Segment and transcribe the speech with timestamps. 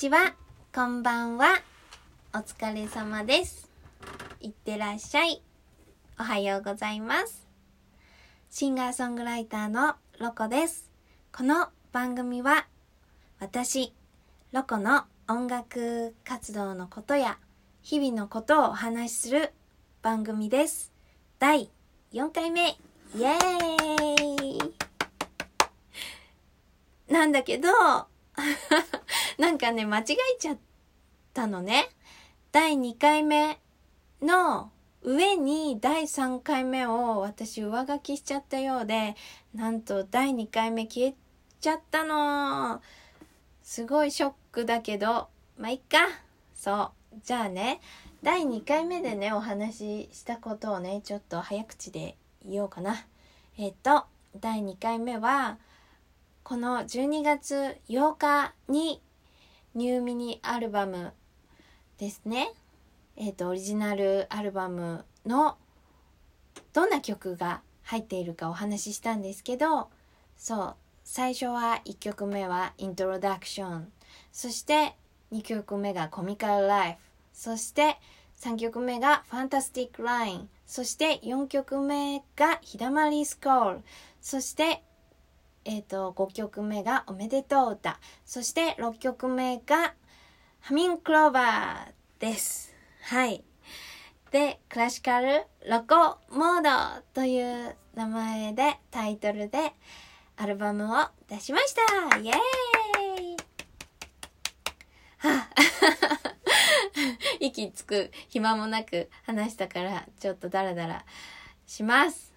[0.00, 0.34] こんにちは、
[0.74, 1.60] こんばんは。
[2.32, 3.70] お疲れ様です。
[4.40, 5.42] いってらっしゃい。
[6.18, 7.46] おはようございます。
[8.48, 10.90] シンガーソングライターのロコです。
[11.36, 12.66] この番組は
[13.40, 13.92] 私、
[14.52, 17.36] ロコの音楽活動のことや
[17.82, 19.52] 日々のことをお話しする
[20.00, 20.94] 番組です。
[21.38, 21.68] 第
[22.14, 24.58] 4回目、イエーイ
[27.12, 27.68] なんだけど、
[29.40, 30.58] なんかね、間違えちゃっ
[31.32, 31.88] たのね。
[32.52, 33.58] 第2回目
[34.20, 39.16] の上に第3回目を私上書きしちゃったようで、
[39.54, 41.14] なんと第2回目消え
[41.58, 42.82] ちゃったの。
[43.62, 45.96] すごいショックだけど、まあ、いっか。
[46.54, 47.16] そう。
[47.24, 47.80] じゃあね、
[48.22, 53.06] 第2回目でね、お話ししたことをね、ちょっと早口で言おうかな。
[53.56, 54.04] えっ、と、
[54.38, 55.56] 第2回目は、
[56.42, 59.00] この12月8日に
[59.74, 61.12] ニューミニアルバム
[61.98, 62.52] ですね。
[63.16, 65.56] えっ、と、オリジナルアルバムの
[66.72, 69.88] どんな曲が入っているかお話ししたんですけど、
[70.36, 73.92] そう、最初は1曲目はイントロダクション、
[74.32, 74.96] そして
[75.32, 76.98] 2曲目がコミカルライフ、
[77.32, 77.96] そして
[78.40, 83.80] 3曲目がファンタスティックライン、そして4曲目がひだまりスコール、
[84.20, 84.82] そして
[85.64, 87.98] えっ、と、5曲目がおめでとう歌。
[88.24, 89.94] そして6曲目が
[90.60, 92.74] ハミンクローバーです。
[93.02, 93.44] はい。
[94.30, 99.72] で、クラシカルロコモードという名前で、タイトルで
[100.36, 101.74] アルバムを出しまし
[102.10, 103.36] たイエーイ
[105.18, 105.48] はあ
[107.40, 111.04] 息つく暇もなく話したから、ちょっとダラダラ
[111.66, 112.32] します。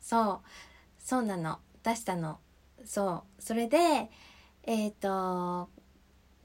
[0.00, 0.50] そう。
[0.98, 1.60] そうなの。
[1.84, 2.38] 出したの。
[2.84, 3.42] そう。
[3.42, 4.10] それで、
[4.64, 5.68] えっ、と、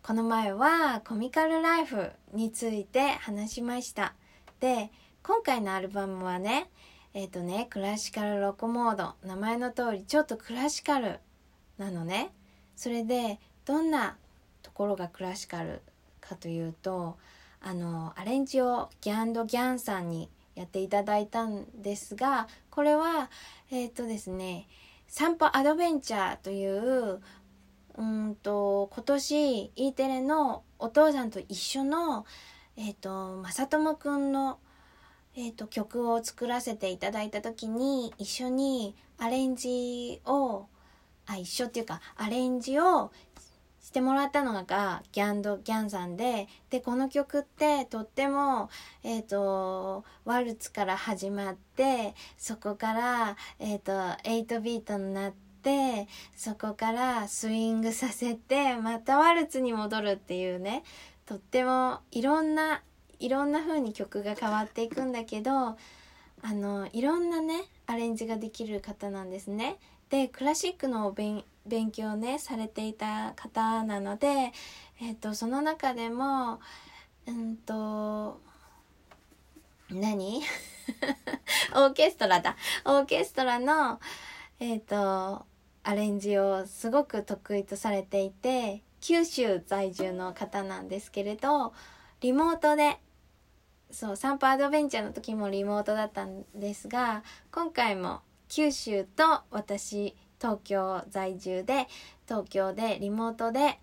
[0.03, 4.13] この前はコミカルライフについて話しました。
[4.59, 4.91] で、
[5.23, 6.69] 今回のアルバムはね、
[7.13, 9.13] えっ、とね、クラシカルロコモード。
[9.25, 11.19] 名前の通り、ちょっとクラシカル
[11.77, 12.31] なのね。
[12.75, 14.17] それで、どんな
[14.61, 15.81] ところがクラシカル
[16.19, 17.17] かというと、
[17.61, 23.29] あの、アレンジをギャンド・ギャンさんにやっていただいたんですが、これは、
[23.71, 24.67] えっ、とですね、
[25.09, 27.19] 散歩アドベンチャーという、
[27.97, 32.27] うんと、今年 E テレのお父さんと一緒の、
[32.77, 34.59] えっ、と、まさともくんの、
[35.35, 40.67] えっ、と、曲を作らせていただいた時に、一緒にアレンジを、
[41.25, 43.11] あ、一緒っていうか、アレンジを
[43.89, 48.69] してもらったのがギャンド・ギャンさんで、で、この曲ってとっても、
[49.01, 60.83] えっ、と、ワルツから始まって、そこから、えっ、と、8ビートになって、そこからスイングさせて、またワルツに戻るっていうね、
[61.25, 62.83] とってもいろんな、
[63.17, 65.77] いろんな風に曲が変わっていくんだけど、あ
[66.53, 69.79] の、いろんなね、アレンジができる方なんですね。
[70.09, 74.51] で、クラシックの勉勉強ね、されていた方なので、
[74.99, 76.59] えっ、と、その中でも、
[77.27, 78.41] うんと、
[79.91, 80.41] 何？
[81.75, 82.57] オーケストラだ。
[82.85, 83.99] オーケストラの、
[84.59, 85.45] えっ、と、
[85.83, 91.73] アレンジをすごく得意とされていて、九州在住の方なんですけれど、
[92.21, 92.97] リモートで、
[93.91, 101.87] そう、散歩アドベンチャーの時もリモートだったんですが、今回も九州と私、東京在住で、
[102.27, 103.79] 東京でリモートで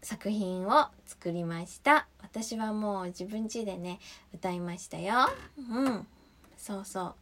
[0.00, 2.08] 作品を作りました。
[2.22, 4.00] 私はもう自分家でね、
[4.34, 5.28] 歌いましたよ。
[5.70, 6.06] うん。
[6.56, 7.14] そうそう。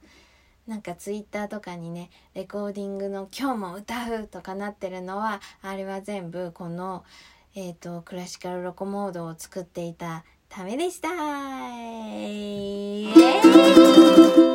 [0.71, 7.05] なんかツイッターとかにね、レコーディングの今日も歌うとかなってるのは、あれは全部この、
[7.56, 14.50] えっ、と、クラシカルロコモードを作っていたためでしたイエー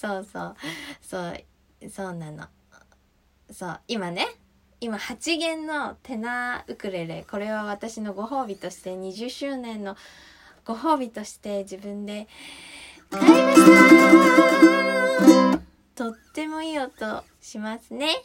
[0.00, 0.56] そうそう。
[1.02, 1.44] そう、
[1.90, 2.46] そうなの。
[3.50, 4.28] そう、今ね、
[4.80, 9.98] 今8弦のテナーウクレレ、これは私のご褒美として20周年の
[10.64, 12.28] ご褒美として自分で
[13.10, 13.58] 買いまし
[15.96, 18.22] たとってもいい音しますね。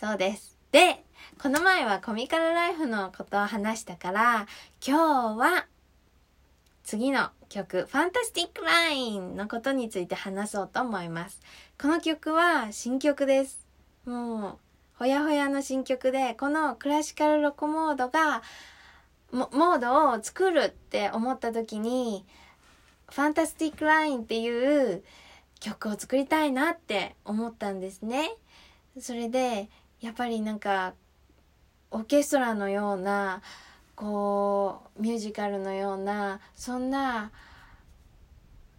[0.00, 0.56] そうです。
[0.72, 1.04] で、
[1.38, 4.46] この前はコミカルライフのことを話したから、
[4.86, 5.66] 今日は
[6.86, 11.40] 次の曲、ファンタスティックラインのことについて話そうと思います。
[11.82, 13.66] この曲は新曲です。
[14.04, 14.58] もう、
[14.94, 18.44] ほやほやの新曲で、このクラシカルロコモードが、
[19.32, 22.24] モードを作るって思った時に、
[23.10, 25.02] ファンタスティックラインっていう
[25.58, 28.30] 曲を作りたいなって思ったんですね。
[29.00, 29.68] それで、
[30.00, 30.94] やっぱりなんか
[31.90, 33.42] オーケストラのような
[33.96, 37.32] こうミュージカルのようなそんな、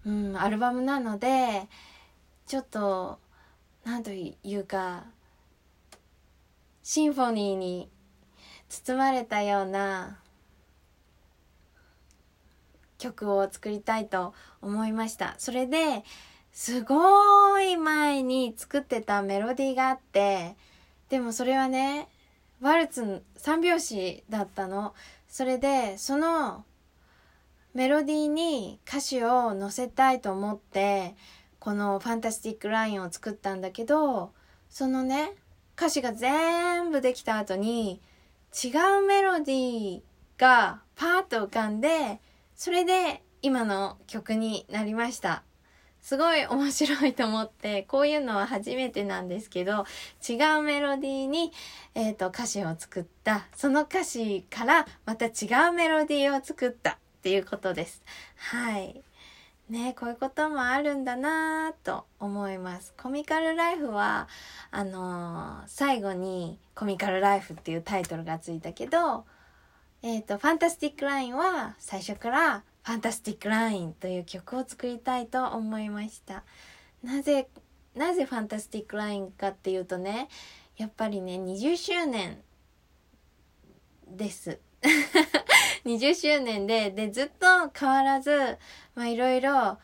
[0.06, 1.68] うん、アルバムなので
[2.46, 3.20] ちょっと
[3.84, 5.06] 何というか
[6.84, 7.90] シンフォニーに
[8.70, 10.20] 包まれたような
[12.98, 15.36] 曲を作りたいと思いました。
[15.38, 16.04] それで
[16.52, 20.56] すごい前に作ってたメロディーがあって
[21.10, 22.08] でもそれはね
[22.62, 24.94] ワルツ3拍子だったの。
[25.28, 26.66] それでその
[27.74, 31.16] メロディーに歌詞を載せたいと思って
[31.60, 34.34] この「ファンタスティック・ライン」を作ったんだけど
[34.70, 35.36] そのね
[35.76, 38.02] 歌詞が全部できた後に
[38.52, 38.70] 違
[39.00, 40.02] うメロディー
[40.38, 42.20] がパーッと浮かんで
[42.56, 45.44] それで今の曲になりました。
[46.02, 49.86] すごい面白いと思って、こういうのは初めてなんですけど、
[50.28, 51.52] 違うメロディーに、
[51.96, 53.48] えっ、ー、と、歌詞を作った。
[53.56, 55.30] その歌詞からまた違
[55.70, 58.04] うメロディーを作ったっていうことです。
[58.38, 59.02] はい。
[59.70, 62.94] ねこういうこともあるんだなぁと思います。
[62.98, 64.30] コミカルライフは、
[64.72, 69.26] あのー、最後にコミカルライフっていうタイトルがついたけど、
[70.04, 76.46] えっ、ー、と、ファンタスティックラインは最初からファンタスティックラインという曲を作りたいと思いました。
[77.04, 77.50] なぜ、
[77.96, 80.30] なぜファンタスティックラインかっていうとね、
[80.78, 82.38] やっぱりね、20周年
[84.08, 84.62] です。
[85.84, 88.58] 20周年で、で、ずっと変わらず、
[88.96, 89.80] まあいろいろ、あ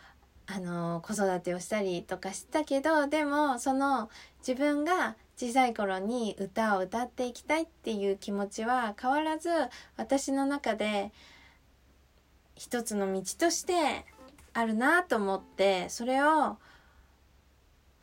[0.61, 4.09] の、子育てをしたりとかしたけど、でも、その、
[4.39, 9.49] 自分が小さい頃に歌を歌っていきたいっていう気持ちは変わらず、
[9.97, 11.11] 私の中で、
[12.63, 14.05] 一つの道として
[14.53, 16.55] あるなと思ってそれを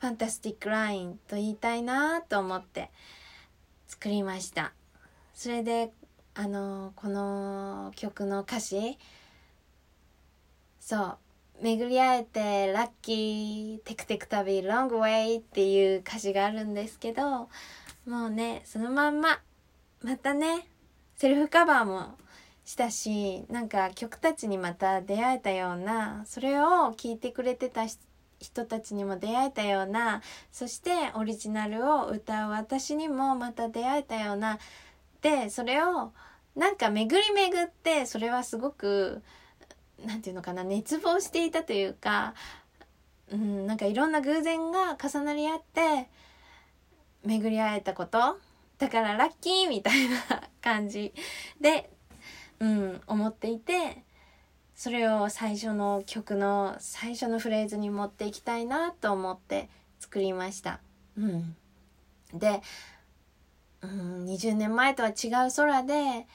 [0.01, 2.91] ファンタスティックラインと言いたいなと思って
[3.89, 4.75] 作りました。
[5.33, 5.93] それで
[6.35, 8.99] あのこの曲の歌詞
[10.79, 11.17] そ
[11.63, 17.49] う巡り会えてラッキーテクテク旅ロングウェイっていう歌詞があるんですけど
[18.06, 19.41] もうねそのまんま
[20.03, 20.69] またね
[21.17, 22.19] セルフカバーも
[22.70, 27.82] したしなんか曲たちにまた出会えたようなそれを聴いてくれてた
[28.38, 30.22] 人たちにも出会えたような
[30.52, 34.61] そしてオリジナルを歌う私にもまた出会えたような
[35.20, 36.12] でそれを
[36.55, 39.20] なんか巡り巡ってそれはすごく
[40.06, 42.34] 何て言うのかな熱望していたというか、
[43.32, 46.08] うん、なんかいろんな偶然が重なり合って
[47.25, 48.38] 巡り会えたこと。
[48.78, 50.17] だからラッキーみたいな
[50.62, 51.12] 感じ。
[51.61, 51.90] で
[52.61, 54.05] うん、思っていて
[54.75, 59.69] それを最初の曲の最初のフレーズに持っていきたいなと思って
[59.99, 60.81] 作りました。
[61.19, 61.57] うん、
[62.33, 62.62] で、
[63.83, 66.27] うん、20年前とは違う空で、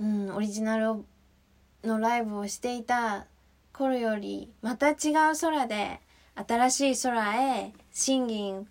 [0.00, 1.04] うん、オリジナル
[1.82, 3.26] のライブをしていた
[3.72, 4.94] 頃よりまた違う
[5.38, 6.00] 空で
[6.34, 8.66] 新しい空へシンギング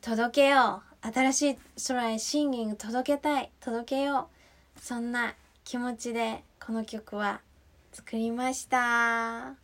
[0.00, 1.12] 届けよう。
[1.12, 1.58] 新しい
[1.88, 3.50] 空へシンギング届けたい。
[3.60, 4.28] 届けよ
[4.76, 4.80] う。
[4.80, 5.34] そんな
[5.68, 7.42] 気持ちでこの曲は
[7.92, 9.48] 作りました。
[9.48, 9.54] 今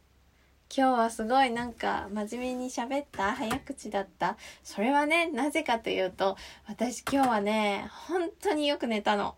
[0.68, 4.36] 日はすごいなんか真面目に喋った早口だった。
[4.62, 6.36] それはねなぜかというと
[6.68, 9.36] 私今日はね本当によく寝たの。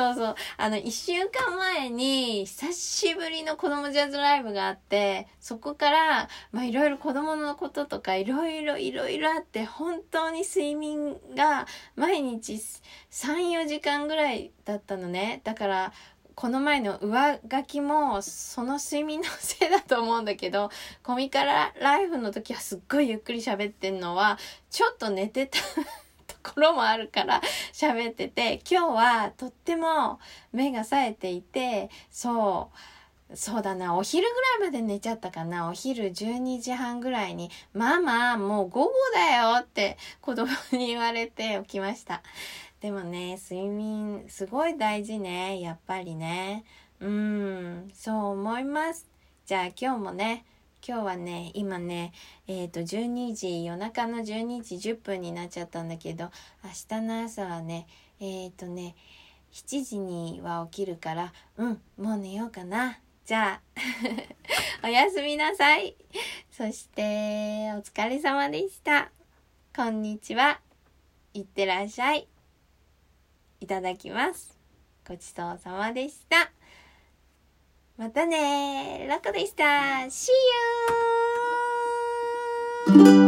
[0.00, 0.34] そうそう。
[0.56, 11.66] あの、一週間前に、久しぶりの子供ジャズライブがあって、そこから、まあ、いろいろ子供のこととか、いろいろいろいろあって、本当に睡眠が
[11.96, 12.54] 毎日
[13.10, 15.42] 3、4時間ぐらいだったのね。
[15.44, 15.92] だから、
[16.34, 20.70] この前の上書きもその睡眠のせいだと思うんだけど、
[21.02, 24.38] コミカラライフの時はすっごいゆっくり喋ってんのは、
[24.70, 25.58] ちょっと寝てた
[26.42, 27.40] ところもあるから
[27.72, 30.18] 喋ってて、今日はとっても
[30.52, 32.70] 目が冴えていて、そ
[33.30, 35.68] う、そうだな、お昼ぐらいまで寝ちゃったかな。
[35.68, 42.22] お昼12時半ぐらいに、ママ、もう午後だよって子供に言われて起きました。
[42.80, 45.60] でもね、睡眠すごい大事ね。
[45.60, 46.64] やっぱりね。
[47.00, 49.08] うん、そう思います。
[49.46, 50.44] じゃあ今日もね、
[50.86, 52.12] 今日はね今ね
[52.46, 56.30] えっ、ー、と12時夜中の12時10分になっちゃったんだけど
[56.64, 57.86] 明日の朝はね
[58.18, 58.94] えっ、ー、とね
[59.52, 62.98] 7時には起きるからうんもう寝ようかな。
[63.26, 63.60] じゃあ
[64.82, 65.94] おやすみなさい。
[66.50, 67.02] そして
[67.74, 69.12] お疲れ様でした。
[69.76, 70.60] こんにちは。
[71.32, 72.26] いってらっしゃい。
[73.60, 74.58] いただきます。
[75.06, 76.50] ごちそうさまでした。
[78.00, 79.62] またねラコでした
[80.08, 80.30] See
[83.14, 83.19] you!